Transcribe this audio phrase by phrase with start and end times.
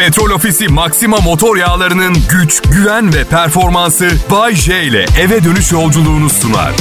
[0.00, 6.30] Petrol Ofisi Maxima motor yağlarının güç, güven ve performansı Bay J ile eve dönüş yolculuğunu
[6.30, 6.72] sunar.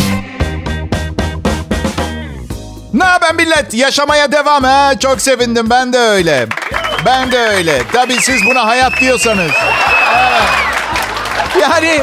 [2.93, 3.73] Ne haber millet?
[3.73, 4.99] Yaşamaya devam ha.
[4.99, 5.69] Çok sevindim.
[5.69, 6.47] Ben de öyle.
[7.05, 7.81] Ben de öyle.
[7.93, 9.51] Tabii siz buna hayat diyorsanız.
[10.17, 11.61] Evet.
[11.61, 12.01] Yani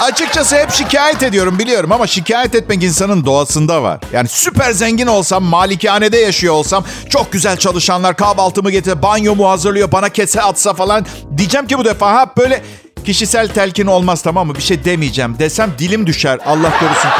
[0.00, 4.00] açıkçası hep şikayet ediyorum biliyorum ama şikayet etmek insanın doğasında var.
[4.12, 10.08] Yani süper zengin olsam, malikanede yaşıyor olsam, çok güzel çalışanlar kahvaltımı getir, banyomu hazırlıyor, bana
[10.08, 11.06] kese atsa falan.
[11.36, 12.62] Diyeceğim ki bu defa ha böyle
[13.04, 14.54] kişisel telkin olmaz tamam mı?
[14.54, 15.38] Bir şey demeyeceğim.
[15.38, 17.10] Desem dilim düşer Allah korusun.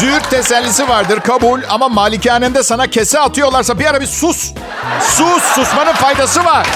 [0.00, 4.52] Züğürt tesellisi vardır kabul ama malikanemde sana kese atıyorlarsa bir ara bir sus.
[5.00, 6.66] Sus, susmanın faydası var.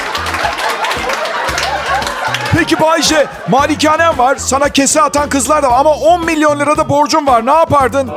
[2.59, 4.37] Peki Bayce, malikanem var.
[4.37, 7.47] Sana kese atan kızlar da var ama 10 milyon lirada borcum var.
[7.47, 8.11] Ne yapardın?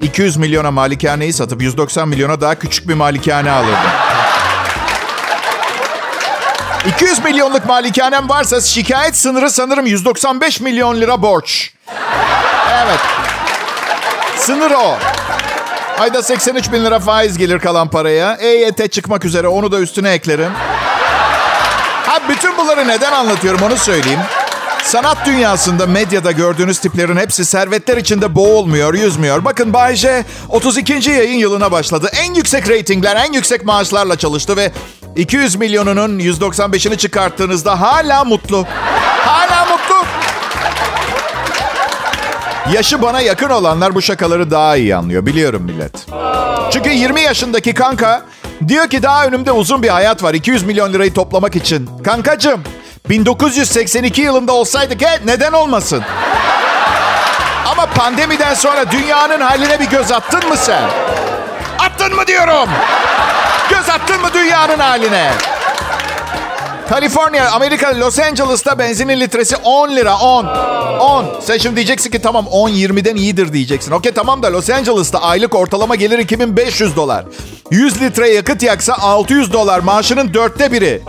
[0.00, 3.90] 200 milyona malikaneyi satıp 190 milyona daha küçük bir malikane alırdım.
[6.86, 11.70] 200 milyonluk malikanem varsa şikayet sınırı sanırım 195 milyon lira borç.
[12.84, 13.00] Evet.
[14.36, 14.98] Sınır o.
[15.98, 18.34] Ayda 83 bin lira faiz gelir kalan paraya.
[18.34, 20.52] EYT çıkmak üzere onu da üstüne eklerim.
[22.28, 24.20] Bütün bunları neden anlatıyorum onu söyleyeyim.
[24.82, 29.44] Sanat dünyasında, medyada gördüğünüz tiplerin hepsi servetler içinde boğulmuyor, yüzmüyor.
[29.44, 31.10] Bakın Bay J 32.
[31.10, 32.10] yayın yılına başladı.
[32.12, 34.72] En yüksek reytingler, en yüksek maaşlarla çalıştı ve
[35.16, 38.66] 200 milyonunun 195'ini çıkarttığınızda hala mutlu.
[39.26, 39.94] Hala mutlu.
[42.72, 45.26] Yaşı bana yakın olanlar bu şakaları daha iyi anlıyor.
[45.26, 46.06] Biliyorum millet.
[46.72, 48.22] Çünkü 20 yaşındaki kanka
[48.68, 50.34] diyor ki daha önümde uzun bir hayat var.
[50.34, 51.90] 200 milyon lirayı toplamak için.
[52.04, 52.62] Kankacım
[53.08, 56.02] 1982 yılında olsaydık he, neden olmasın?
[57.66, 60.82] Ama pandemiden sonra dünyanın haline bir göz attın mı sen?
[61.78, 62.68] Attın mı diyorum?
[63.70, 65.32] Göz attın mı dünyanın haline?
[66.92, 70.18] Kaliforniya, Amerika, Los Angeles'ta benzinin litresi 10 lira.
[70.18, 70.46] 10.
[71.00, 71.26] 10.
[71.40, 73.92] Sen şimdi diyeceksin ki tamam 10 20'den iyidir diyeceksin.
[73.92, 77.24] Okey tamam da Los Angeles'ta aylık ortalama gelir 2500 dolar.
[77.70, 79.78] 100 litre yakıt yaksa 600 dolar.
[79.80, 81.02] Maaşının dörtte biri.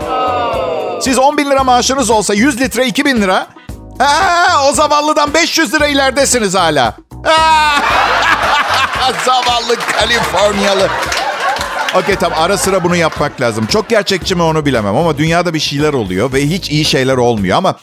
[1.00, 3.46] Siz 10 bin lira maaşınız olsa 100 litre 2000 lira.
[4.00, 6.96] Aa, o zavallıdan 500 lira ileridesiniz hala.
[9.24, 10.88] Zavallı Kaliforniyalı.
[11.94, 13.66] Okey tamam ara sıra bunu yapmak lazım.
[13.66, 17.56] Çok gerçekçi mi onu bilemem ama dünyada bir şeyler oluyor ve hiç iyi şeyler olmuyor
[17.58, 17.74] ama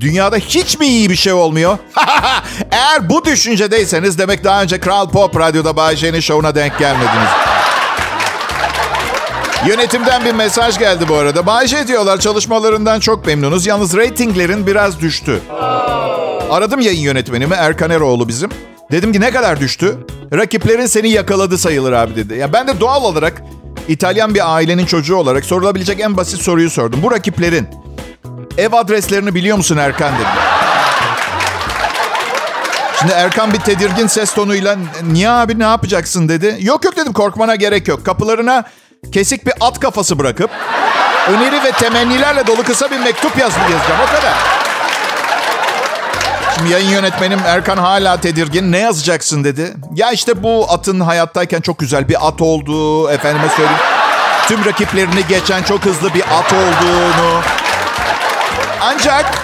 [0.00, 1.78] dünyada hiç mi iyi bir şey olmuyor?
[2.70, 7.30] Eğer bu düşüncedeyseniz demek daha önce Kral Pop Radyo'da Bay şovuna denk gelmediniz.
[9.66, 11.46] Yönetimden bir mesaj geldi bu arada.
[11.46, 13.66] Bay diyorlar çalışmalarından çok memnunuz.
[13.66, 15.40] Yalnız reytinglerin biraz düştü.
[16.50, 18.50] Aradım yayın yönetmenimi Erkan Eroğlu bizim.
[18.90, 19.98] Dedim ki ne kadar düştü?
[20.34, 22.34] Rakiplerin seni yakaladı sayılır abi dedi.
[22.34, 23.42] Ya ben de doğal olarak
[23.88, 27.02] İtalyan bir ailenin çocuğu olarak sorulabilecek en basit soruyu sordum.
[27.02, 27.68] Bu rakiplerin
[28.58, 30.26] ev adreslerini biliyor musun Erkan dedim.
[32.98, 36.56] Şimdi Erkan bir tedirgin ses tonuyla niye abi ne yapacaksın dedi.
[36.60, 38.06] Yok yok dedim korkmana gerek yok.
[38.06, 38.64] Kapılarına
[39.12, 40.50] kesik bir at kafası bırakıp
[41.28, 44.34] öneri ve temennilerle dolu kısa bir mektup yazıp yazacağım o kadar.
[46.56, 48.72] Şimdi yayın yönetmenim Erkan hala tedirgin.
[48.72, 49.74] Ne yazacaksın dedi.
[49.94, 53.80] Ya işte bu atın hayattayken çok güzel bir at olduğu, efendime söyleyeyim.
[54.48, 57.40] Tüm rakiplerini geçen çok hızlı bir at olduğunu.
[58.80, 59.34] Ancak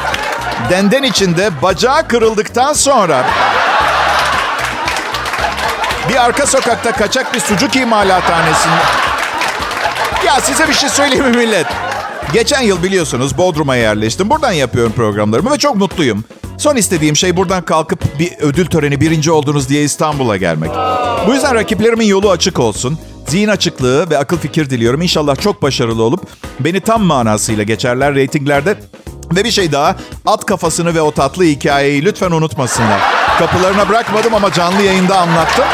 [0.71, 3.25] denden içinde bacağı kırıldıktan sonra
[6.09, 8.81] bir arka sokakta kaçak bir sucuk imalathanesinde...
[10.27, 11.67] Ya size bir şey söyleyeyim mi millet?
[12.33, 14.31] Geçen yıl biliyorsunuz Bodrum'a yerleştim.
[14.31, 16.25] Buradan yapıyorum programlarımı ve çok mutluyum.
[16.59, 20.71] Son istediğim şey buradan kalkıp bir ödül töreni birinci oldunuz diye İstanbul'a gelmek.
[21.27, 22.99] Bu yüzden rakiplerimin yolu açık olsun.
[23.27, 25.03] Zihin açıklığı ve akıl fikir diliyorum.
[25.03, 26.21] İnşallah çok başarılı olup
[26.61, 28.79] beni tam manasıyla geçerler reytinglerde.
[29.37, 29.97] Ve bir şey daha,
[30.27, 33.01] at kafasını ve o tatlı hikayeyi lütfen unutmasınlar.
[33.39, 35.65] Kapılarına bırakmadım ama canlı yayında anlattım.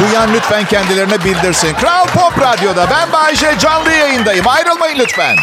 [0.00, 1.74] Duyan lütfen kendilerine bildirsin.
[1.80, 4.48] Kral Pop Radyo'da ben Bayşe canlı yayındayım.
[4.48, 5.36] Ayrılmayın lütfen.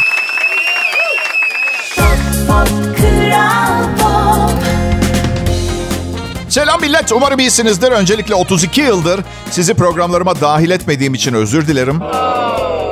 [6.49, 7.11] Selam millet.
[7.11, 7.91] Umarım iyisinizdir.
[7.91, 12.01] Öncelikle 32 yıldır sizi programlarıma dahil etmediğim için özür dilerim.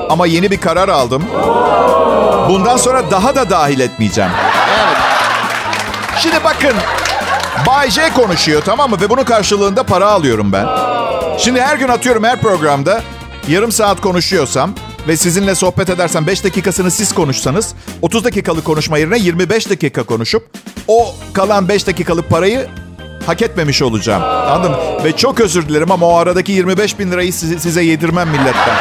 [0.10, 1.24] Ama yeni bir karar aldım.
[2.50, 4.32] Bundan sonra daha da dahil etmeyeceğim.
[4.68, 4.98] Evet.
[6.20, 6.74] Şimdi bakın.
[7.68, 9.02] Bay J konuşuyor tamam mı?
[9.02, 10.68] Ve bunun karşılığında para alıyorum ben.
[11.38, 13.02] Şimdi her gün atıyorum her programda
[13.48, 14.74] yarım saat konuşuyorsam
[15.08, 20.50] ve sizinle sohbet edersem 5 dakikasını siz konuşsanız 30 dakikalık konuşma yerine 25 dakika konuşup
[20.88, 22.68] o kalan 5 dakikalık parayı
[23.28, 24.24] hak etmemiş olacağım.
[24.24, 24.78] Anladın mı?
[25.04, 28.76] Ve çok özür dilerim ama o aradaki 25 bin lirayı size, yedirmem milletten.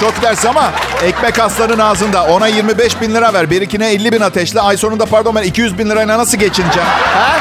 [0.00, 0.72] Çok ders ama
[1.02, 2.24] ekmek aslanın ağzında.
[2.24, 3.50] Ona 25 bin lira ver.
[3.50, 4.60] Birikine 50 bin ateşle.
[4.60, 6.88] Ay sonunda pardon ben 200 bin lirayla nasıl geçineceğim?
[6.88, 7.36] Ha?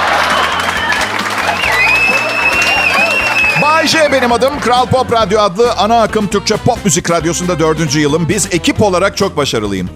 [3.61, 4.59] Bay J benim adım.
[4.59, 8.29] Kral Pop Radyo adlı ana akım Türkçe pop müzik radyosunda dördüncü yılım.
[8.29, 9.89] Biz ekip olarak çok başarılıyım.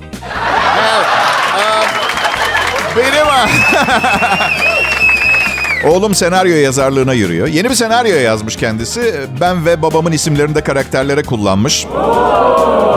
[2.98, 3.26] Benim...
[5.88, 7.48] Oğlum senaryo yazarlığına yürüyor.
[7.48, 9.16] Yeni bir senaryo yazmış kendisi.
[9.42, 11.86] Ben ve babamın isimlerini de karakterlere kullanmış.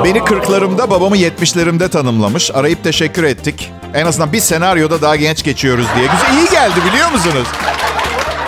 [0.05, 2.51] Beni kırklarımda, babamı yetmişlerimde tanımlamış.
[2.55, 3.73] Arayıp teşekkür ettik.
[3.95, 6.07] En azından bir senaryoda daha genç geçiyoruz diye.
[6.07, 7.47] Güzel, iyi geldi biliyor musunuz?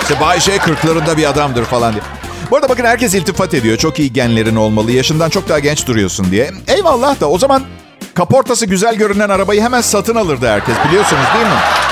[0.02, 2.02] İşte Bayşe kırklarında bir adamdır falan diye.
[2.50, 3.76] Bu arada bakın herkes iltifat ediyor.
[3.78, 4.92] Çok iyi genlerin olmalı.
[4.92, 6.50] Yaşından çok daha genç duruyorsun diye.
[6.68, 7.62] Eyvallah da o zaman
[8.14, 10.74] kaportası güzel görünen arabayı hemen satın alırdı herkes.
[10.88, 11.83] Biliyorsunuz değil mi?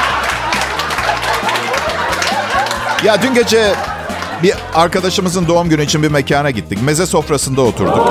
[3.04, 3.74] Ya dün gece
[4.42, 6.78] bir arkadaşımızın doğum günü için bir mekana gittik.
[6.82, 8.06] Meze sofrasında oturduk.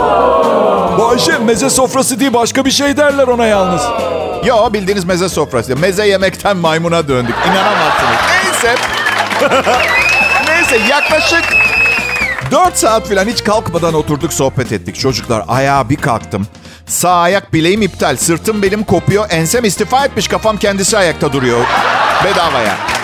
[1.00, 3.82] Bayşe meze sofrası değil başka bir şey derler ona yalnız.
[4.46, 5.76] Yo bildiğiniz meze sofrası.
[5.76, 7.36] Meze yemekten maymuna döndük.
[7.48, 8.18] İnanamazsınız.
[8.32, 8.76] Neyse.
[10.48, 11.44] Neyse yaklaşık
[12.52, 15.00] 4 saat falan hiç kalkmadan oturduk sohbet ettik.
[15.00, 16.48] Çocuklar ayağa bir kalktım.
[16.86, 18.18] Sağ ayak bileğim iptal.
[18.18, 19.26] Sırtım belim kopuyor.
[19.30, 20.28] Ensem istifa etmiş.
[20.28, 21.60] Kafam kendisi ayakta duruyor.
[22.24, 23.01] Bedavaya.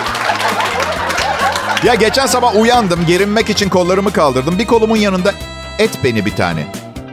[1.84, 3.06] Ya geçen sabah uyandım.
[3.06, 4.58] Gerinmek için kollarımı kaldırdım.
[4.58, 5.32] Bir kolumun yanında
[5.78, 6.66] et beni bir tane.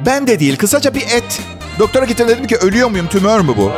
[0.05, 0.57] Ben de değil.
[0.57, 1.41] Kısaca bir et.
[1.79, 3.07] Doktora gittim dedim ki ölüyor muyum?
[3.07, 3.71] Tümör mü bu?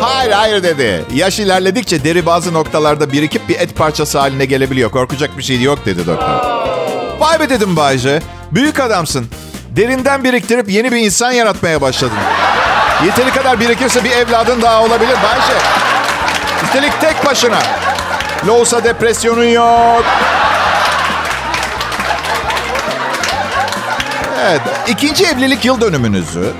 [0.00, 1.04] Hayır hayır dedi.
[1.14, 4.90] Yaş ilerledikçe deri bazı noktalarda birikip bir et parçası haline gelebiliyor.
[4.90, 6.40] Korkacak bir şey yok dedi doktor.
[7.20, 8.22] Vay be dedim Bayce.
[8.52, 9.26] Büyük adamsın.
[9.70, 12.18] Derinden biriktirip yeni bir insan yaratmaya başladın.
[13.04, 15.54] Yeteri kadar birikirse bir evladın daha olabilir Bayce.
[16.64, 17.58] Üstelik tek başına.
[18.46, 20.04] Loğusa depresyonun yok.
[24.40, 26.52] Evet, ikinci evlilik yıl dönümünüzü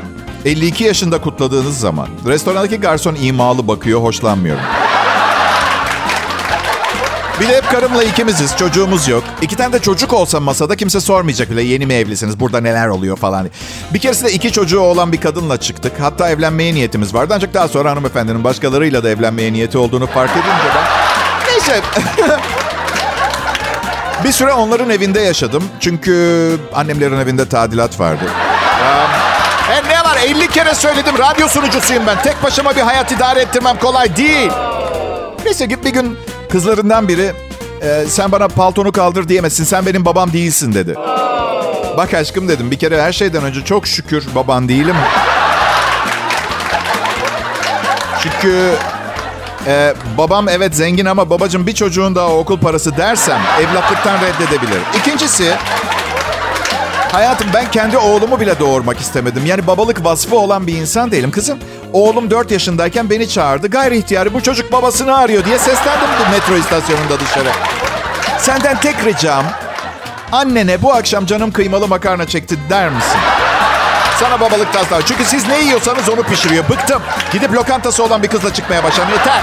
[0.44, 4.62] 52 yaşında kutladığınız zaman restorandaki garson imalı bakıyor, hoşlanmıyorum.
[7.40, 9.24] Bir de hep karımla ikimiziz, çocuğumuz yok.
[9.42, 13.16] İki tane de çocuk olsa masada kimse sormayacak bile yeni mi evlisiniz, burada neler oluyor
[13.16, 13.50] falan.
[13.94, 15.92] Bir keresinde iki çocuğu olan bir kadınla çıktık.
[16.00, 20.74] Hatta evlenmeye niyetimiz vardı ancak daha sonra hanımefendinin başkalarıyla da evlenmeye niyeti olduğunu fark edince
[20.74, 21.15] ben...
[21.56, 21.81] Neyse.
[24.25, 25.64] bir süre onların evinde yaşadım.
[25.81, 28.25] Çünkü annemlerin evinde tadilat vardı.
[29.73, 32.23] E ne var 50 kere söyledim radyo sunucusuyum ben.
[32.23, 34.50] Tek başıma bir hayat idare ettirmem kolay değil.
[35.44, 36.19] Neyse bir gün
[36.53, 37.32] kızlarından biri
[37.82, 40.94] e, sen bana paltonu kaldır diyemezsin sen benim babam değilsin dedi.
[41.97, 44.97] Bak aşkım dedim bir kere her şeyden önce çok şükür baban değilim.
[48.23, 48.73] Çünkü
[49.66, 54.80] ee, babam evet zengin ama babacığım bir çocuğun daha okul parası dersem evlatlıktan reddedebilir.
[54.98, 55.54] İkincisi
[57.12, 59.46] hayatım ben kendi oğlumu bile doğurmak istemedim.
[59.46, 61.30] Yani babalık vasfı olan bir insan değilim.
[61.30, 61.58] Kızım
[61.92, 63.68] oğlum 4 yaşındayken beni çağırdı.
[63.68, 67.48] Gayri ihtiyarı bu çocuk babasını arıyor diye seslendim metro istasyonunda dışarı.
[68.38, 69.44] Senden tek ricam
[70.32, 73.20] annene bu akşam canım kıymalı makarna çekti der misin?
[74.20, 75.02] Sana babalık taslağı.
[75.02, 76.68] Çünkü siz ne yiyorsanız onu pişiriyor.
[76.68, 77.02] Bıktım.
[77.32, 79.10] Gidip lokantası olan bir kızla çıkmaya başladım.
[79.12, 79.42] Yeter.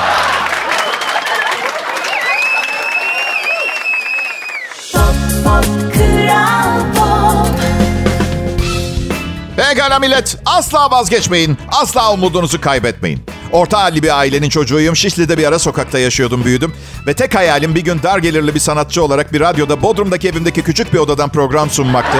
[9.57, 10.37] Pekala millet.
[10.45, 11.57] Asla vazgeçmeyin.
[11.71, 13.19] Asla umudunuzu kaybetmeyin.
[13.51, 14.95] Orta halli bir ailenin çocuğuyum.
[14.95, 16.73] Şişli'de bir ara sokakta yaşıyordum, büyüdüm.
[17.07, 20.93] Ve tek hayalim bir gün dar gelirli bir sanatçı olarak bir radyoda Bodrum'daki evimdeki küçük
[20.93, 22.17] bir odadan program sunmaktı.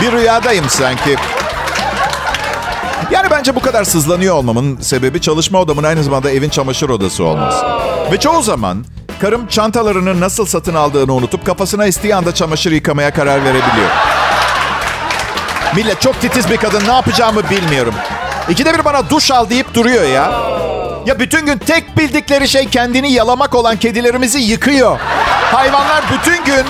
[0.00, 1.16] Bir rüyadayım sanki.
[3.10, 7.64] Yani bence bu kadar sızlanıyor olmamın sebebi çalışma odamın aynı zamanda evin çamaşır odası olması.
[8.12, 8.84] Ve çoğu zaman
[9.20, 13.90] karım çantalarını nasıl satın aldığını unutup kafasına isteği anda çamaşır yıkamaya karar verebiliyor.
[15.76, 17.94] Millet çok titiz bir kadın ne yapacağımı bilmiyorum.
[18.48, 20.32] İkide bir bana duş al deyip duruyor ya.
[21.06, 24.98] Ya bütün gün tek bildikleri şey kendini yalamak olan kedilerimizi yıkıyor.
[25.52, 26.66] Hayvanlar bütün gün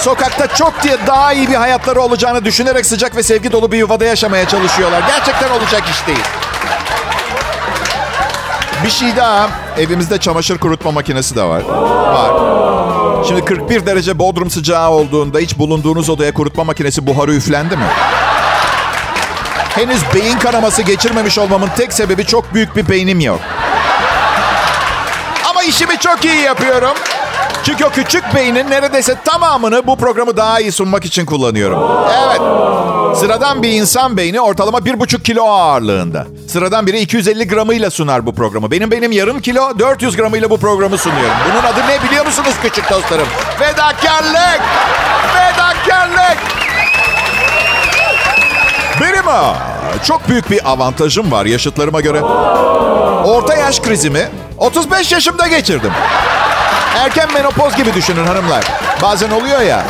[0.00, 4.04] sokakta çok diye daha iyi bir hayatları olacağını düşünerek sıcak ve sevgi dolu bir yuvada
[4.04, 5.02] yaşamaya çalışıyorlar.
[5.06, 6.24] Gerçekten olacak iş değil.
[8.84, 9.48] Bir şey daha.
[9.78, 11.62] Evimizde çamaşır kurutma makinesi de var.
[11.68, 12.30] Var.
[13.28, 17.86] Şimdi 41 derece bodrum sıcağı olduğunda hiç bulunduğunuz odaya kurutma makinesi buharı üflendi mi?
[19.74, 23.40] Henüz beyin kanaması geçirmemiş olmamın tek sebebi çok büyük bir beynim yok.
[25.50, 26.94] Ama işimi çok iyi yapıyorum.
[27.66, 31.78] Çünkü o küçük beynin neredeyse tamamını bu programı daha iyi sunmak için kullanıyorum.
[32.26, 32.40] Evet.
[33.16, 36.26] Sıradan bir insan beyni ortalama 1,5 kilo ağırlığında.
[36.48, 38.70] Sıradan biri 250 gramıyla sunar bu programı.
[38.70, 41.34] Benim benim yarım kilo 400 gramıyla bu programı sunuyorum.
[41.50, 43.26] Bunun adı ne biliyor musunuz küçük dostlarım?
[43.58, 44.60] Fedakarlık!
[45.32, 46.38] Fedakarlık!
[49.00, 49.54] Benim o.
[50.04, 52.22] çok büyük bir avantajım var yaşıtlarıma göre.
[53.24, 55.92] Orta yaş krizimi 35 yaşımda geçirdim.
[57.06, 58.64] Erken menopoz gibi düşünün hanımlar.
[59.02, 59.86] Bazen oluyor ya.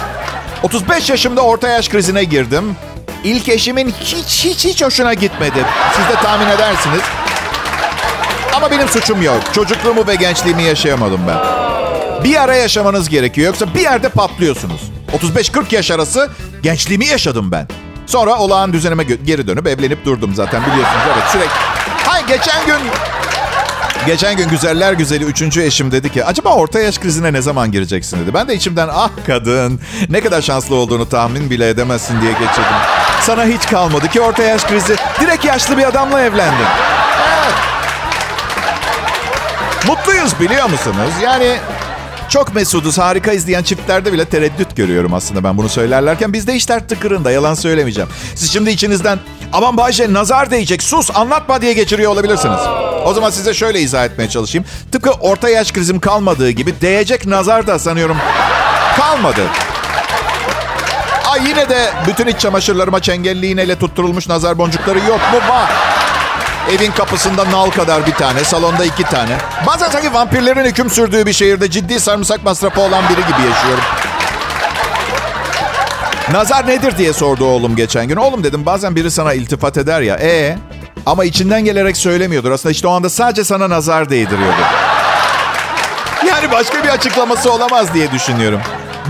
[0.62, 2.76] 35 yaşımda orta yaş krizine girdim.
[3.25, 5.64] İlk eşimin hiç hiç hiç hoşuna gitmedi.
[5.96, 7.00] Siz de tahmin edersiniz.
[8.56, 9.40] Ama benim suçum yok.
[9.52, 11.38] Çocukluğumu ve gençliğimi yaşayamadım ben.
[12.25, 13.46] Bir ara yaşamanız gerekiyor.
[13.46, 14.80] Yoksa bir yerde patlıyorsunuz.
[15.37, 16.30] 35-40 yaş arası
[16.62, 17.68] gençliğimi yaşadım ben.
[18.06, 21.02] Sonra olağan düzenime geri dönüp evlenip durdum zaten biliyorsunuz.
[21.14, 21.50] Evet sürekli.
[22.06, 22.78] Hay geçen gün
[24.06, 28.20] Geçen gün güzeller güzeli üçüncü eşim dedi ki acaba orta yaş krizine ne zaman gireceksin
[28.20, 28.34] dedi.
[28.34, 32.76] Ben de içimden ah kadın ne kadar şanslı olduğunu tahmin bile edemezsin diye geçirdim.
[33.20, 34.96] Sana hiç kalmadı ki orta yaş krizi.
[35.20, 36.66] Direkt yaşlı bir adamla evlendin.
[37.28, 37.54] Evet.
[39.86, 41.12] Mutluyuz biliyor musunuz?
[41.22, 41.56] Yani
[42.28, 46.32] çok mesuduz, harika izleyen çiftlerde bile tereddüt görüyorum aslında ben bunu söylerlerken.
[46.32, 48.10] Bizde işler tıkırında, yalan söylemeyeceğim.
[48.34, 49.18] Siz şimdi içinizden
[49.52, 52.60] aman Bayce nazar değecek, sus anlatma diye geçiriyor olabilirsiniz.
[53.04, 54.66] O zaman size şöyle izah etmeye çalışayım.
[54.92, 58.16] Tıpkı orta yaş krizim kalmadığı gibi değecek nazar da sanıyorum
[58.96, 59.42] kalmadı.
[61.30, 65.38] Ay yine de bütün iç çamaşırlarıma çengelli iğneyle tutturulmuş nazar boncukları yok mu?
[65.48, 65.70] Var.
[66.70, 69.38] Evin kapısında nal kadar bir tane, salonda iki tane.
[69.66, 73.84] Bazen sanki vampirlerin hüküm sürdüğü bir şehirde ciddi sarımsak masrafı olan biri gibi yaşıyorum.
[76.33, 78.16] Nazar nedir diye sordu oğlum geçen gün.
[78.16, 80.16] Oğlum dedim bazen biri sana iltifat eder ya.
[80.16, 80.59] E
[81.06, 82.50] ama içinden gelerek söylemiyordur.
[82.50, 84.61] Aslında işte o anda sadece sana nazar değdiriyordu.
[86.28, 88.61] Yani başka bir açıklaması olamaz diye düşünüyorum.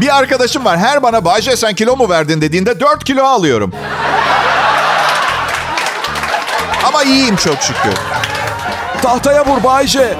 [0.01, 3.73] Bir arkadaşım var her bana Bayce sen kilo mu verdin dediğinde 4 kilo alıyorum.
[6.85, 7.93] Ama iyiyim çok şükür.
[9.03, 10.15] Tahtaya vur Bayce.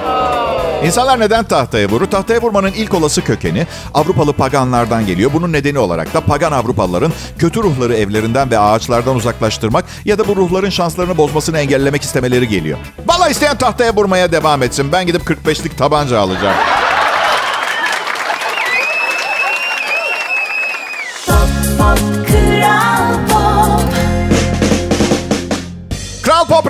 [0.83, 2.05] İnsanlar neden tahtaya vurur?
[2.05, 5.31] Tahtaya vurmanın ilk olası kökeni Avrupalı paganlardan geliyor.
[5.33, 10.35] Bunun nedeni olarak da pagan Avrupalıların kötü ruhları evlerinden ve ağaçlardan uzaklaştırmak ya da bu
[10.35, 12.77] ruhların şanslarını bozmasını engellemek istemeleri geliyor.
[13.07, 14.91] Valla isteyen tahtaya vurmaya devam etsin.
[14.91, 16.55] Ben gidip 45'lik tabanca alacağım.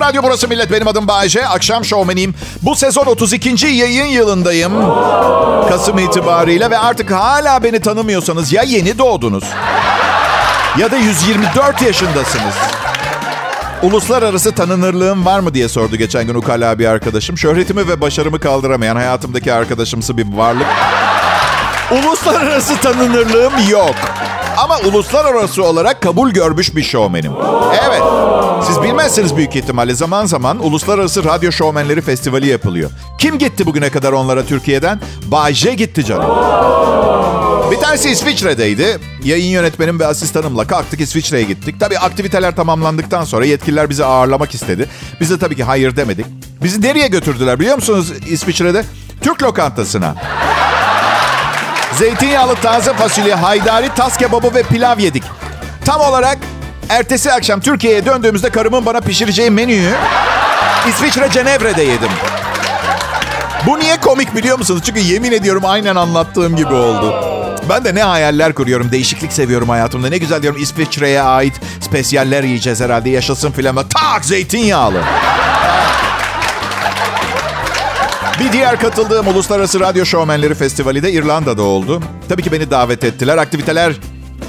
[0.00, 0.72] Radyo burası millet.
[0.72, 1.46] Benim adım Bayece.
[1.46, 2.34] Akşam şovmeniyim.
[2.62, 3.66] Bu sezon 32.
[3.66, 4.72] yayın yılındayım.
[5.68, 9.44] Kasım itibariyle ve artık hala beni tanımıyorsanız ya yeni doğdunuz
[10.78, 12.54] ya da 124 yaşındasınız.
[13.82, 17.38] Uluslararası tanınırlığım var mı diye sordu geçen gün ukala bir arkadaşım.
[17.38, 20.66] Şöhretimi ve başarımı kaldıramayan hayatımdaki arkadaşımsı bir varlık.
[21.90, 23.94] Uluslararası tanınırlığım yok.
[24.56, 27.32] Ama uluslararası olarak kabul görmüş bir şovmenim.
[27.88, 28.02] Evet.
[28.66, 32.90] Siz bilmezsiniz büyük ihtimalle zaman zaman Uluslararası Radyo Şovmenleri Festivali yapılıyor.
[33.18, 35.00] Kim gitti bugüne kadar onlara Türkiye'den?
[35.26, 36.30] Bay gitti canım.
[37.70, 38.98] Bir tanesi İsviçre'deydi.
[39.24, 41.80] Yayın yönetmenim ve asistanımla kalktık İsviçre'ye gittik.
[41.80, 44.88] Tabii aktiviteler tamamlandıktan sonra yetkililer bizi ağırlamak istedi.
[45.20, 46.26] Biz de tabii ki hayır demedik.
[46.62, 48.84] Bizi nereye götürdüler biliyor musunuz İsviçre'de?
[49.20, 50.14] Türk lokantasına.
[51.98, 55.22] Zeytinyağlı taze fasulye, haydari, tas kebabı ve pilav yedik.
[55.84, 56.38] Tam olarak
[56.88, 59.92] ertesi akşam Türkiye'ye döndüğümüzde karımın bana pişireceği menüyü
[60.88, 62.10] İsviçre Cenevre'de yedim.
[63.66, 64.82] Bu niye komik biliyor musunuz?
[64.86, 67.14] Çünkü yemin ediyorum aynen anlattığım gibi oldu.
[67.68, 68.92] Ben de ne hayaller kuruyorum.
[68.92, 70.08] Değişiklik seviyorum hayatımda.
[70.08, 73.10] Ne güzel diyorum İsviçre'ye ait spesyaller yiyeceğiz herhalde.
[73.10, 73.76] Yaşasın filan.
[73.88, 75.02] Tak zeytinyağlı.
[78.40, 82.02] Bir diğer katıldığım Uluslararası Radyo Şovmenleri Festivali de İrlanda'da oldu.
[82.28, 83.38] Tabii ki beni davet ettiler.
[83.38, 83.92] Aktiviteler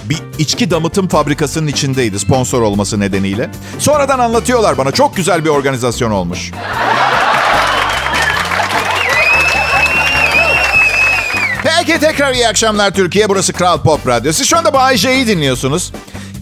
[0.09, 3.49] bir içki damıtım fabrikasının içindeydi sponsor olması nedeniyle.
[3.79, 6.51] Sonradan anlatıyorlar bana çok güzel bir organizasyon olmuş.
[11.63, 13.29] Peki tekrar iyi akşamlar Türkiye.
[13.29, 14.33] Burası Kral Pop Radyo.
[14.33, 15.91] Siz şu anda Bay J'yi dinliyorsunuz.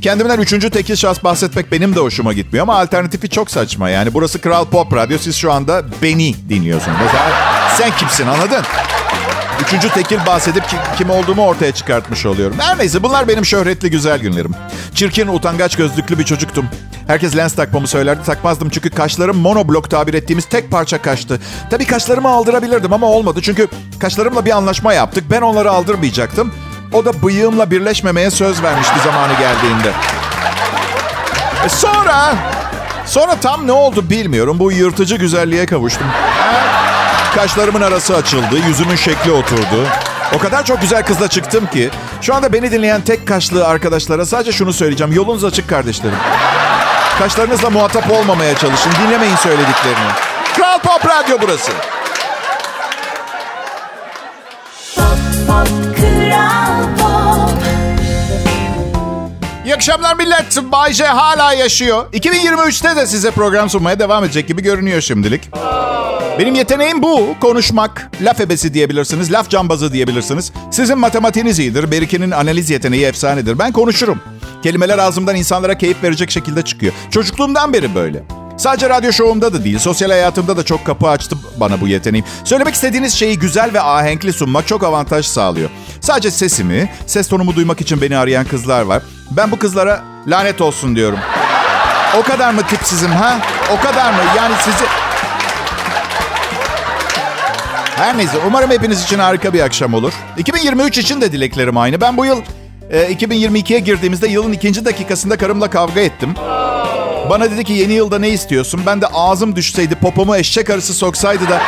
[0.02, 3.90] Kendimden üçüncü tekil şahıs bahsetmek benim de hoşuma gitmiyor ama alternatifi çok saçma.
[3.90, 5.18] Yani burası Kral Pop Radyo.
[5.18, 6.98] Siz şu anda beni dinliyorsunuz.
[7.06, 7.32] Mesela
[7.78, 8.64] sen kimsin anladın?
[9.64, 10.64] Üçüncü tekil bahsedip
[10.98, 12.58] kim olduğumu ortaya çıkartmış oluyorum.
[12.60, 14.52] Her neyse bunlar benim şöhretli güzel günlerim.
[14.96, 16.66] Çirkin, utangaç gözlüklü bir çocuktum.
[17.08, 18.24] Herkes lens takmamı söylerdi.
[18.24, 21.40] Takmazdım çünkü kaşlarım monoblok tabir ettiğimiz tek parça kaştı.
[21.70, 23.40] Tabii kaşlarımı aldırabilirdim ama olmadı.
[23.44, 23.68] Çünkü
[24.00, 25.24] kaşlarımla bir anlaşma yaptık.
[25.32, 26.54] Ben onları aldırmayacaktım.
[26.94, 29.92] O da bıyığımla birleşmemeye söz vermişti zamanı geldiğinde.
[31.66, 32.36] E sonra,
[33.06, 34.60] sonra tam ne oldu bilmiyorum.
[34.60, 36.08] Bu yırtıcı güzelliğe kavuştum.
[37.36, 39.88] Kaşlarımın arası açıldı, yüzümün şekli oturdu.
[40.36, 41.90] O kadar çok güzel kızla çıktım ki
[42.22, 45.14] şu anda beni dinleyen tek kaşlı arkadaşlara sadece şunu söyleyeceğim.
[45.14, 46.18] Yolunuz açık kardeşlerim.
[47.20, 48.92] Kaşlarınızla muhatap olmamaya çalışın.
[49.04, 50.10] Dinlemeyin söylediklerini.
[50.56, 51.72] Kral Pop Radyo burası.
[59.66, 60.58] İyi akşamlar millet.
[60.64, 62.06] Bay J hala yaşıyor.
[62.14, 65.50] 2023'te de size program sunmaya devam edecek gibi görünüyor şimdilik.
[66.40, 67.36] Benim yeteneğim bu.
[67.42, 68.12] Konuşmak.
[68.22, 69.32] Laf ebesi diyebilirsiniz.
[69.32, 70.52] Laf cambazı diyebilirsiniz.
[70.72, 71.92] Sizin matematiğiniz iyidir.
[71.92, 73.60] Berike'nin analiz yeteneği efsanedir.
[73.60, 74.22] Ben konuşurum.
[74.64, 76.94] Kelimeler ağzımdan insanlara keyif verecek şekilde çıkıyor.
[77.12, 78.24] Çocukluğumdan beri böyle.
[78.58, 82.26] Sadece radyo şovumda da değil, sosyal hayatımda da çok kapı açtı bana bu yeteneğim.
[82.44, 85.70] Söylemek istediğiniz şeyi güzel ve ahenkli sunmak çok avantaj sağlıyor.
[86.02, 89.04] Sadece sesimi, ses tonumu duymak için beni arayan kızlar var.
[89.32, 91.20] Ben bu kızlara lanet olsun diyorum.
[92.18, 93.40] O kadar mı tipsizim ha?
[93.72, 94.20] O kadar mı?
[94.38, 95.07] Yani sizi...
[97.98, 100.14] Her neyse umarım hepiniz için harika bir akşam olur.
[100.38, 102.02] 2023 için de dileklerim aynı.
[102.02, 102.42] Ben bu yıl
[102.92, 106.34] e, 2022'ye girdiğimizde yılın ikinci dakikasında karımla kavga ettim.
[107.30, 108.82] Bana dedi ki yeni yılda ne istiyorsun?
[108.86, 111.62] Ben de ağzım düşseydi popomu eşek arısı soksaydı da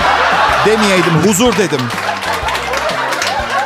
[0.65, 1.81] demeyeydim huzur dedim.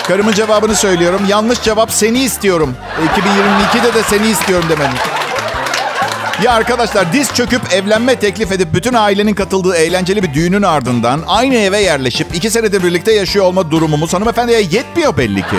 [0.07, 1.21] Karımın cevabını söylüyorum.
[1.27, 2.75] Yanlış cevap seni istiyorum.
[3.17, 4.97] 2022'de de seni istiyorum demedim.
[6.43, 11.55] Ya arkadaşlar diz çöküp evlenme teklif edip bütün ailenin katıldığı eğlenceli bir düğünün ardından aynı
[11.55, 15.55] eve yerleşip iki senedir birlikte yaşıyor olma durumumuz hanımefendiye yetmiyor belli ki.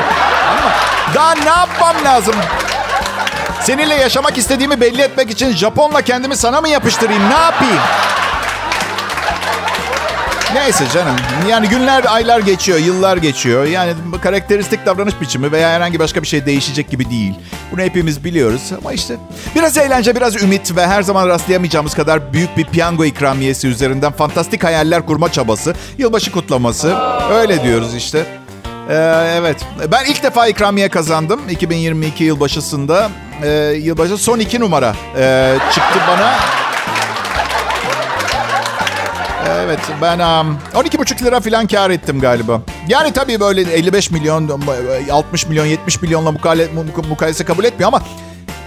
[1.14, 2.34] Daha ne yapmam lazım?
[3.62, 7.30] Seninle yaşamak istediğimi belli etmek için Japonla kendimi sana mı yapıştırayım?
[7.30, 7.80] Ne yapayım?
[10.52, 11.16] Neyse canım.
[11.48, 13.64] Yani günler, aylar geçiyor, yıllar geçiyor.
[13.64, 17.34] Yani karakteristik davranış biçimi veya herhangi başka bir şey değişecek gibi değil.
[17.72, 19.16] Bunu hepimiz biliyoruz ama işte
[19.54, 24.64] biraz eğlence, biraz ümit ve her zaman rastlayamayacağımız kadar büyük bir piyango ikramiyesi üzerinden fantastik
[24.64, 26.96] hayaller kurma çabası, yılbaşı kutlaması.
[27.30, 28.26] Öyle diyoruz işte.
[28.88, 28.94] Ee,
[29.34, 29.56] evet.
[29.92, 33.10] Ben ilk defa ikramiye kazandım 2022 yılbaşısında.
[33.42, 33.48] Ee,
[33.82, 36.63] yılbaşı son iki numara ee, çıktı bana.
[39.64, 42.60] Evet ben um, 12,5 lira falan kar ettim galiba.
[42.88, 44.60] Yani tabii böyle 55 milyon,
[45.12, 46.68] 60 milyon, 70 milyonla mukale,
[47.08, 48.02] mukayese kabul etmiyor ama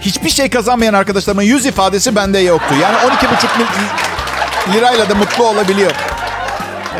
[0.00, 2.74] hiçbir şey kazanmayan arkadaşlarımın yüz ifadesi bende yoktu.
[2.82, 5.92] Yani 12,5 lirayla da mutlu olabiliyor.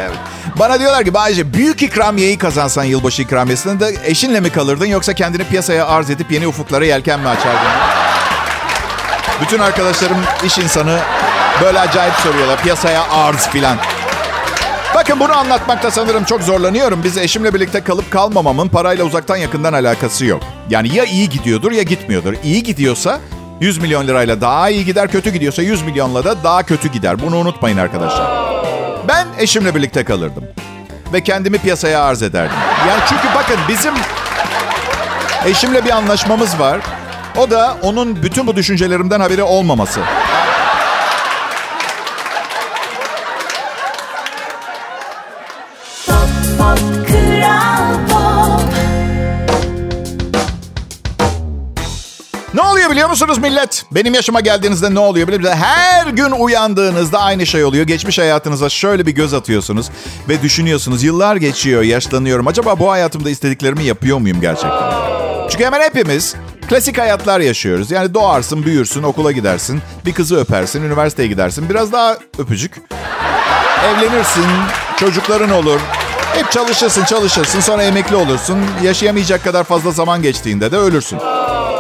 [0.01, 0.17] Evet.
[0.59, 5.45] Bana diyorlar ki Bayce büyük ikramiyeyi kazansan yılbaşı ikramiyesinde de eşinle mi kalırdın yoksa kendini
[5.45, 7.71] piyasaya arz edip yeni ufuklara yelken mi açardın?
[9.43, 10.99] Bütün arkadaşlarım iş insanı
[11.63, 12.63] böyle acayip soruyorlar.
[12.63, 13.77] Piyasaya arz filan.
[14.95, 17.01] Bakın bunu anlatmakta sanırım çok zorlanıyorum.
[17.05, 20.43] Biz eşimle birlikte kalıp kalmamamın parayla uzaktan yakından alakası yok.
[20.71, 22.35] Yani ya iyi gidiyordur ya gitmiyordur.
[22.45, 23.21] İyi gidiyorsa
[23.61, 27.23] 100 milyon lirayla daha iyi gider, kötü gidiyorsa 100 milyonla da daha kötü gider.
[27.23, 28.31] Bunu unutmayın arkadaşlar.
[29.09, 30.45] Ben eşimle birlikte kalırdım.
[31.13, 32.57] Ve kendimi piyasaya arz ederdim.
[32.89, 33.95] Yani çünkü bakın bizim
[35.47, 36.81] eşimle bir anlaşmamız var.
[37.37, 40.01] O da onun bütün bu düşüncelerimden haberi olmaması.
[53.09, 53.85] Biliyor musunuz millet?
[53.91, 55.59] Benim yaşıma geldiğinizde ne oluyor biliyor musunuz?
[55.63, 57.87] Her gün uyandığınızda aynı şey oluyor.
[57.87, 59.91] Geçmiş hayatınıza şöyle bir göz atıyorsunuz
[60.29, 61.03] ve düşünüyorsunuz.
[61.03, 62.47] Yıllar geçiyor, yaşlanıyorum.
[62.47, 64.93] Acaba bu hayatımda istediklerimi yapıyor muyum gerçekten?
[65.51, 66.35] Çünkü hemen hepimiz
[66.69, 67.91] klasik hayatlar yaşıyoruz.
[67.91, 71.69] Yani doğarsın, büyürsün, okula gidersin, bir kızı öpersin, üniversiteye gidersin.
[71.69, 72.83] Biraz daha öpücük.
[73.85, 74.47] Evlenirsin,
[74.97, 75.81] çocukların olur.
[76.35, 78.59] Hep çalışırsın, çalışırsın, sonra emekli olursun.
[78.83, 81.19] Yaşayamayacak kadar fazla zaman geçtiğinde de ölürsün.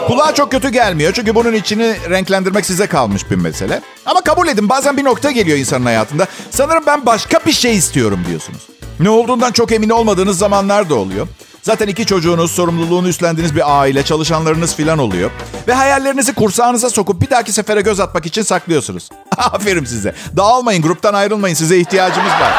[0.09, 3.81] Kulağa çok kötü gelmiyor çünkü bunun içini renklendirmek size kalmış bir mesele.
[4.07, 6.27] Ama kabul edin bazen bir nokta geliyor insanın hayatında.
[6.51, 8.69] Sanırım ben başka bir şey istiyorum diyorsunuz.
[9.01, 11.29] Ne olduğundan çok emin olmadığınız zamanlar da oluyor.
[11.63, 15.31] Zaten iki çocuğunuz, sorumluluğunu üstlendiğiniz bir aile, çalışanlarınız filan oluyor.
[15.69, 19.09] Ve hayallerinizi kursağınıza sokup bir dahaki sefere göz atmak için saklıyorsunuz.
[19.37, 20.15] Aferin size.
[20.37, 21.55] Dağılmayın, gruptan ayrılmayın.
[21.55, 22.53] Size ihtiyacımız var.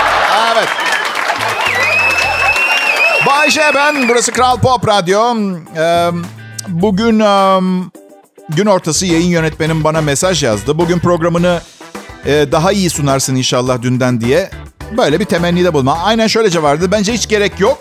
[0.53, 0.67] Evet.
[3.27, 4.09] Bayşe ben.
[4.09, 5.35] Burası Kral Pop Radyo.
[5.77, 6.11] Ee,
[6.69, 7.91] bugün um,
[8.49, 10.77] gün ortası yayın yönetmenim bana mesaj yazdı.
[10.77, 11.61] Bugün programını
[12.25, 14.49] e, daha iyi sunarsın inşallah dünden diye.
[14.97, 15.97] Böyle bir temennide bulma.
[16.03, 16.91] Aynen şöylece vardı.
[16.91, 17.77] Bence hiç gerek yok.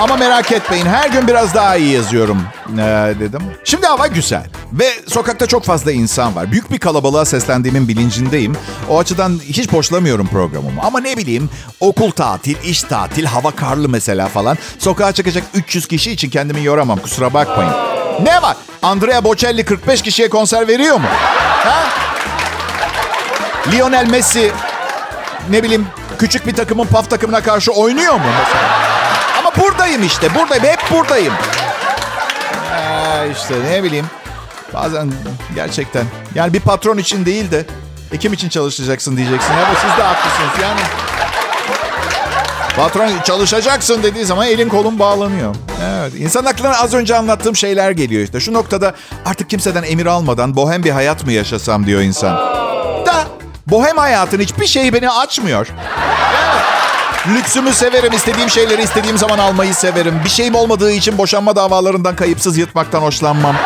[0.00, 3.40] Ama merak etmeyin her gün biraz daha iyi yazıyorum ee, dedim.
[3.64, 4.46] Şimdi hava güzel
[4.78, 6.52] ve sokakta çok fazla insan var.
[6.52, 8.56] Büyük bir kalabalığa seslendiğimin bilincindeyim.
[8.88, 10.80] O açıdan hiç boşlamıyorum programımı.
[10.82, 14.58] Ama ne bileyim okul tatil, iş tatil, hava karlı mesela falan.
[14.78, 17.72] Sokağa çıkacak 300 kişi için kendimi yoramam kusura bakmayın.
[18.22, 18.56] Ne var?
[18.82, 21.06] Andrea Bocelli 45 kişiye konser veriyor mu?
[21.64, 21.84] Ha?
[23.72, 24.52] Lionel Messi
[25.50, 25.86] ne bileyim
[26.18, 28.94] küçük bir takımın paf takımına karşı oynuyor mu mesela?
[29.56, 30.34] buradayım işte.
[30.34, 30.64] Buradayım.
[30.64, 31.34] Hep buradayım.
[32.76, 34.06] Ee, işte ne bileyim.
[34.74, 35.12] Bazen
[35.54, 36.04] gerçekten.
[36.34, 37.66] Yani bir patron için değil de
[38.12, 39.52] e, kim için çalışacaksın diyeceksin.
[39.52, 40.80] Ama siz de haklısınız yani.
[42.76, 45.54] Patron çalışacaksın dediği zaman elin kolun bağlanıyor.
[45.84, 46.12] Evet.
[46.18, 48.40] İnsan aklına az önce anlattığım şeyler geliyor işte.
[48.40, 48.94] Şu noktada
[49.26, 52.36] artık kimseden emir almadan bohem bir hayat mı yaşasam diyor insan.
[53.06, 53.24] Da
[53.66, 55.68] bohem hayatın hiçbir şeyi beni açmıyor.
[57.28, 58.12] Lüksümü severim.
[58.12, 60.20] istediğim şeyleri istediğim zaman almayı severim.
[60.24, 63.56] Bir şeyim olmadığı için boşanma davalarından kayıpsız yırtmaktan hoşlanmam.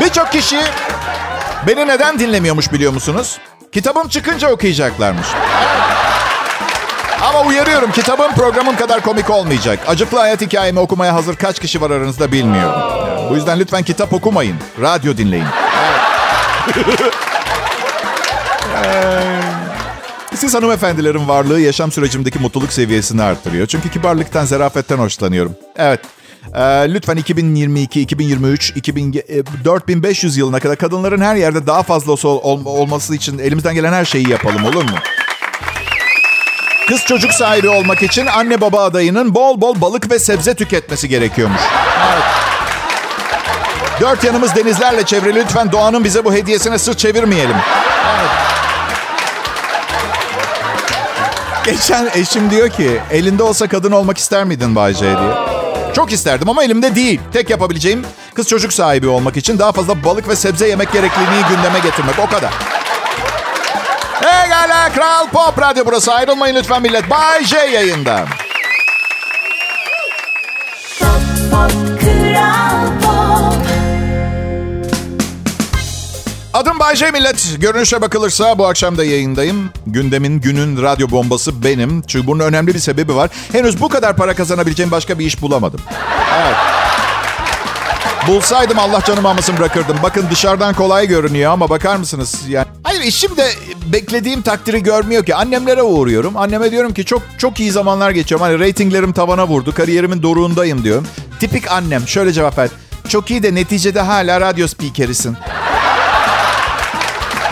[0.00, 0.58] Birçok kişi
[1.66, 3.38] beni neden dinlemiyormuş biliyor musunuz?
[3.72, 5.26] Kitabım çıkınca okuyacaklarmış.
[7.22, 9.78] Ama uyarıyorum kitabım programım kadar komik olmayacak.
[9.88, 12.80] Acıklı hayat hikayemi okumaya hazır kaç kişi var aranızda bilmiyorum.
[13.30, 14.56] Bu yüzden lütfen kitap okumayın.
[14.80, 15.46] Radyo dinleyin.
[20.34, 23.66] Siz hanımefendilerin varlığı yaşam sürecimdeki mutluluk seviyesini arttırıyor.
[23.66, 25.56] Çünkü kibarlıktan, zarafetten hoşlanıyorum.
[25.76, 26.00] Evet.
[26.54, 26.60] Ee,
[26.94, 29.12] lütfen 2022, 2023, 2000,
[29.64, 34.30] 4500 yılına kadar kadınların her yerde daha fazla ol, olması için elimizden gelen her şeyi
[34.30, 34.96] yapalım olur mu?
[36.88, 41.60] Kız çocuk sahibi olmak için anne baba adayının bol bol balık ve sebze tüketmesi gerekiyormuş.
[42.12, 42.24] Evet.
[44.00, 45.34] Dört yanımız denizlerle çevrili.
[45.34, 47.56] Lütfen doğanın bize bu hediyesine sırt çevirmeyelim.
[48.20, 48.30] Evet.
[51.64, 55.55] Geçen eşim diyor ki elinde olsa kadın olmak ister miydin Bayce diye.
[55.96, 57.20] Çok isterdim ama elimde değil.
[57.32, 61.78] Tek yapabileceğim kız çocuk sahibi olmak için daha fazla balık ve sebze yemek gerekliliğini gündeme
[61.78, 62.18] getirmek.
[62.18, 62.50] O kadar.
[64.20, 66.12] Hey gala Kral Pop Radyo burası.
[66.12, 67.10] Ayrılmayın lütfen millet.
[67.10, 68.24] Bay J yayında.
[71.00, 71.08] Pop,
[71.50, 71.95] pop,
[76.56, 77.60] Adım Bayce Millet.
[77.60, 79.70] Görünüşe bakılırsa bu akşam da yayındayım.
[79.86, 82.02] Gündemin, günün radyo bombası benim.
[82.02, 83.30] Çünkü bunun önemli bir sebebi var.
[83.52, 85.80] Henüz bu kadar para kazanabileceğim başka bir iş bulamadım.
[86.36, 86.56] Evet.
[88.28, 89.96] Bulsaydım Allah canımı almasın bırakırdım.
[90.02, 92.42] Bakın dışarıdan kolay görünüyor ama bakar mısınız?
[92.48, 93.48] Yani Hayır işim de
[93.92, 95.34] beklediğim takdiri görmüyor ki.
[95.34, 96.36] Annemlere uğruyorum.
[96.36, 98.46] Anneme diyorum ki çok çok iyi zamanlar geçiyorum.
[98.46, 99.74] Hani reytinglerim tavana vurdu.
[99.74, 101.06] Kariyerimin doruğundayım diyorum.
[101.40, 102.68] Tipik annem şöyle cevap ver.
[103.08, 105.36] Çok iyi de neticede hala radyo spikerisin.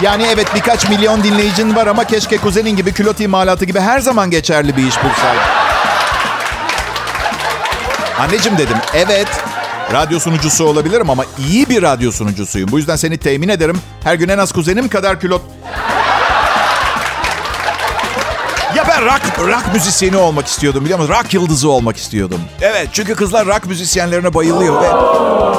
[0.03, 4.31] Yani evet birkaç milyon dinleyicin var ama keşke kuzenin gibi külot imalatı gibi her zaman
[4.31, 5.41] geçerli bir iş bulsaydın.
[8.19, 9.29] Anneciğim dedim evet
[9.93, 12.73] radyo sunucusu olabilirim ama iyi bir radyo sunucusuyum.
[12.73, 13.81] Bu yüzden seni temin ederim.
[14.05, 15.43] Her gün en az kuzenim kadar külot...
[18.77, 21.15] Ya ben rock, rock müzisyeni olmak istiyordum biliyor musun?
[21.15, 22.41] Rock yıldızı olmak istiyordum.
[22.61, 24.83] Evet çünkü kızlar rock müzisyenlerine bayılıyor.
[24.83, 24.89] Ve...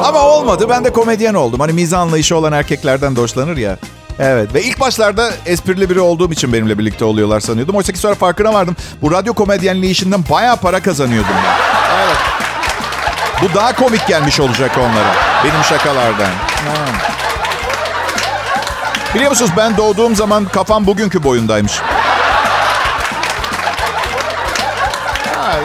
[0.03, 1.59] Ama olmadı ben de komedyen oldum.
[1.59, 3.77] Hani mizah anlayışı olan erkeklerden de hoşlanır ya.
[4.19, 7.75] Evet ve ilk başlarda esprili biri olduğum için benimle birlikte oluyorlar sanıyordum.
[7.75, 8.75] Oysa ki sonra farkına vardım.
[9.01, 11.55] Bu radyo komedyenliği işinden bayağı para kazanıyordum ben.
[12.05, 12.17] Evet.
[13.41, 15.13] Bu daha komik gelmiş olacak onlara.
[15.43, 16.25] Benim şakalardan.
[16.25, 17.11] Ha.
[19.15, 21.81] Biliyor musunuz ben doğduğum zaman kafam bugünkü boyundaymış.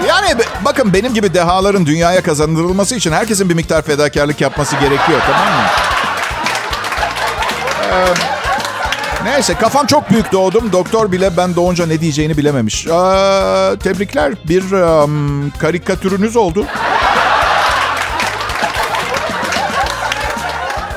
[0.08, 0.34] yani
[0.64, 5.66] bakın benim gibi dehaların dünyaya kazandırılması için herkesin bir miktar fedakarlık yapması gerekiyor tamam mı?
[7.92, 8.29] Ee,
[9.24, 10.72] Neyse kafam çok büyük doğdum.
[10.72, 12.86] Doktor bile ben doğunca ne diyeceğini bilememiş.
[12.86, 14.32] Aa, tebrikler.
[14.48, 16.66] Bir um, karikatürünüz oldu.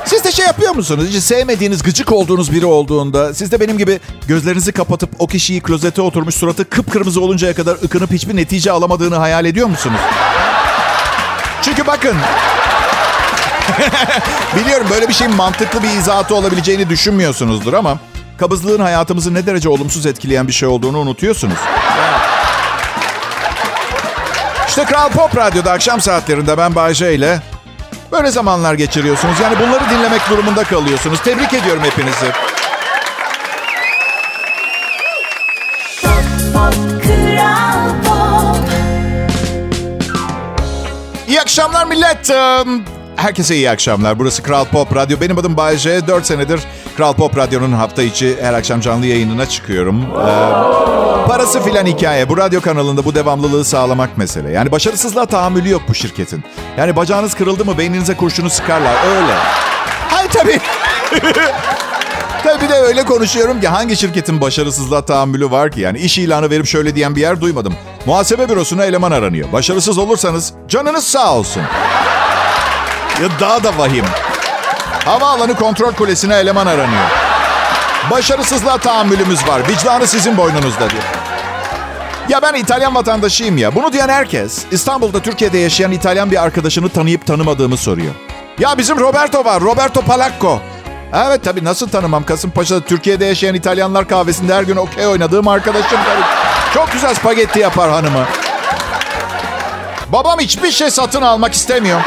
[0.05, 1.05] Siz de şey yapıyor musunuz?
[1.09, 6.01] Hiç sevmediğiniz, gıcık olduğunuz biri olduğunda siz de benim gibi gözlerinizi kapatıp o kişiyi klozete
[6.01, 9.99] oturmuş suratı kıpkırmızı oluncaya kadar ıkınıp hiçbir netice alamadığını hayal ediyor musunuz?
[11.61, 12.15] Çünkü bakın
[14.55, 17.99] Biliyorum böyle bir şeyin mantıklı bir izahatı olabileceğini düşünmüyorsunuzdur ama
[18.37, 21.57] kabızlığın hayatımızı ne derece olumsuz etkileyen bir şey olduğunu unutuyorsunuz.
[24.67, 27.41] İşte Kral Pop Radyo'da akşam saatlerinde ben Bayce ile
[28.11, 29.39] böyle zamanlar geçiriyorsunuz.
[29.39, 31.21] Yani bunları dinlemek durumunda kalıyorsunuz.
[31.21, 32.25] Tebrik ediyorum hepinizi.
[41.27, 42.29] İyi akşamlar millet.
[43.15, 44.19] Herkese iyi akşamlar.
[44.19, 45.21] Burası Kral Pop Radyo.
[45.21, 46.07] Benim adım Bayece.
[46.07, 46.59] 4 senedir
[46.97, 50.01] Kral Pop Radyo'nun hafta içi her akşam canlı yayınına çıkıyorum.
[50.01, 52.29] Ee, parası filan hikaye.
[52.29, 54.51] Bu radyo kanalında bu devamlılığı sağlamak mesele.
[54.51, 56.43] Yani başarısızlığa tahammülü yok bu şirketin.
[56.77, 58.93] Yani bacağınız kırıldı mı beyninize kurşunu sıkarlar.
[59.15, 59.33] Öyle.
[60.09, 60.59] Hayır tabii.
[62.43, 65.81] Tabii de öyle konuşuyorum ki hangi şirketin başarısızlığa tahammülü var ki?
[65.81, 67.73] Yani iş ilanı verip şöyle diyen bir yer duymadım.
[68.05, 69.51] Muhasebe bürosuna eleman aranıyor.
[69.51, 71.63] Başarısız olursanız canınız sağ olsun.
[73.21, 74.05] Ya daha da vahim.
[75.05, 77.03] Havaalanı kontrol kulesine eleman aranıyor.
[78.11, 79.67] Başarısızlığa tahammülümüz var.
[79.67, 81.03] Vicdanı sizin boynunuzda diyor.
[82.29, 83.75] Ya ben İtalyan vatandaşıyım ya.
[83.75, 88.13] Bunu diyen herkes İstanbul'da Türkiye'de yaşayan İtalyan bir arkadaşını tanıyıp tanımadığımı soruyor.
[88.59, 89.61] Ya bizim Roberto var.
[89.61, 90.59] Roberto Palacco.
[91.13, 95.99] Evet tabii nasıl tanımam Kasımpaşa'da Türkiye'de yaşayan İtalyanlar kahvesinde her gün okey oynadığım arkadaşım.
[96.05, 96.25] Tabii.
[96.73, 98.25] Çok güzel spagetti yapar hanımı.
[100.09, 102.01] Babam hiçbir şey satın almak istemiyor.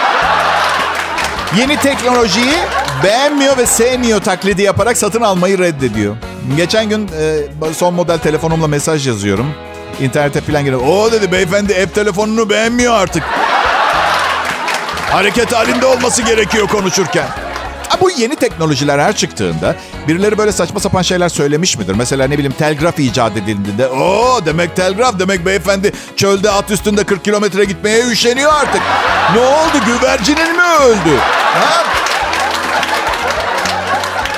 [1.57, 2.55] Yeni teknolojiyi
[3.03, 6.17] beğenmiyor ve sevmiyor taklidi yaparak satın almayı reddediyor.
[6.57, 9.55] Geçen gün e, son model telefonumla mesaj yazıyorum.
[10.01, 10.81] İnternete falan giriyor.
[10.87, 13.23] O dedi beyefendi ev telefonunu beğenmiyor artık.
[15.11, 17.27] Hareket halinde olması gerekiyor konuşurken.
[17.89, 19.77] Ha, bu yeni teknolojiler her çıktığında
[20.09, 21.95] birileri böyle saçma sapan şeyler söylemiş midir?
[21.99, 23.89] Mesela ne bileyim telgraf icat edildiğinde.
[23.89, 28.83] o demek telgraf demek beyefendi çölde at üstünde 40 kilometre gitmeye üşeniyor artık.
[29.35, 31.17] Ne oldu güvercinin mi öldü?
[31.55, 31.85] Ha?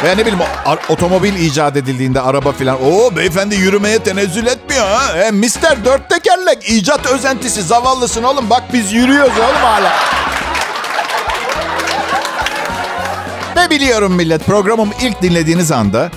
[0.03, 0.41] Veya ne bileyim
[0.89, 2.77] otomobil icat edildiğinde araba filan.
[2.85, 5.19] O beyefendi yürümeye tenezzül etmiyor ha.
[5.19, 8.51] E, Mister dört tekerlek icat özentisi zavallısın oğlum.
[8.51, 9.93] Bak biz yürüyoruz oğlum hala.
[13.57, 16.11] Ve biliyorum millet programım ilk dinlediğiniz anda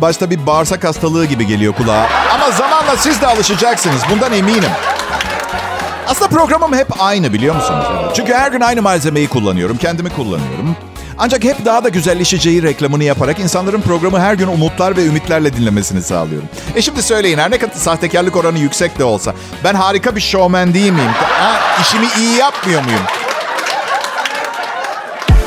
[0.00, 2.06] başta bir bağırsak hastalığı gibi geliyor kulağa.
[2.34, 4.02] Ama zamanla siz de alışacaksınız.
[4.10, 4.70] Bundan eminim.
[6.08, 7.84] Aslında programım hep aynı biliyor musunuz?
[8.16, 9.76] Çünkü her gün aynı malzemeyi kullanıyorum.
[9.76, 10.76] Kendimi kullanıyorum.
[11.18, 16.02] Ancak hep daha da güzelleşeceği reklamını yaparak insanların programı her gün umutlar ve ümitlerle dinlemesini
[16.02, 16.48] sağlıyorum.
[16.76, 20.74] E şimdi söyleyin her ne kadar sahtekarlık oranı yüksek de olsa ben harika bir showman
[20.74, 21.10] değil miyim?
[21.22, 23.00] Ha, işimi iyi yapmıyor muyum?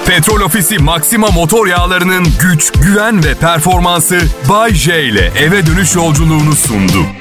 [0.05, 6.55] Petrol Ofisi Maxima motor yağlarının güç, güven ve performansı Bay J ile eve dönüş yolculuğunu
[6.55, 7.20] sundu.